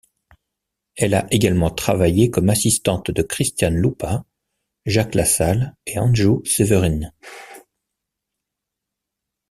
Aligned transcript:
Elle 0.95 1.13
a 1.13 1.27
également 1.31 1.69
travaillé 1.69 2.31
comme 2.31 2.49
assistante 2.49 3.11
de 3.11 3.21
Krystian 3.21 3.69
Lupa, 3.69 4.25
Jacques 4.87 5.13
Lassalle 5.13 5.75
et 5.85 5.99
Andrzej 5.99 6.39
Seweryn. 6.43 7.11